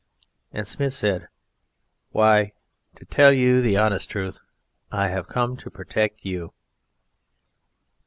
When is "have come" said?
5.09-5.55